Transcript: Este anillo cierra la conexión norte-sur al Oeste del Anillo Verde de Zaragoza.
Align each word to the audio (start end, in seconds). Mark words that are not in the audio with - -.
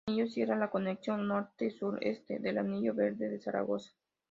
Este 0.03 0.13
anillo 0.15 0.31
cierra 0.33 0.55
la 0.55 0.71
conexión 0.71 1.27
norte-sur 1.27 1.97
al 1.99 2.03
Oeste 2.03 2.39
del 2.39 2.57
Anillo 2.57 2.95
Verde 2.95 3.29
de 3.29 3.39
Zaragoza. 3.39 3.91